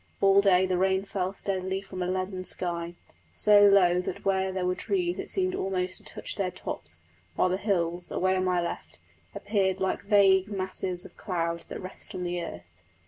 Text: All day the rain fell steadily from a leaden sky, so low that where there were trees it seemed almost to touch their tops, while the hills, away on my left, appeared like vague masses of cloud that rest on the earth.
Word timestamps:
All 0.19 0.41
day 0.41 0.65
the 0.65 0.79
rain 0.79 1.05
fell 1.05 1.31
steadily 1.31 1.79
from 1.79 2.01
a 2.01 2.07
leaden 2.07 2.43
sky, 2.43 2.95
so 3.33 3.67
low 3.67 4.01
that 4.01 4.25
where 4.25 4.51
there 4.51 4.65
were 4.65 4.73
trees 4.73 5.19
it 5.19 5.29
seemed 5.29 5.53
almost 5.53 5.97
to 5.97 6.03
touch 6.03 6.37
their 6.37 6.49
tops, 6.49 7.03
while 7.35 7.49
the 7.49 7.57
hills, 7.57 8.09
away 8.11 8.35
on 8.35 8.43
my 8.45 8.59
left, 8.59 8.97
appeared 9.35 9.79
like 9.79 10.01
vague 10.01 10.47
masses 10.47 11.05
of 11.05 11.15
cloud 11.17 11.65
that 11.69 11.83
rest 11.83 12.15
on 12.15 12.23
the 12.23 12.43
earth. 12.43 12.81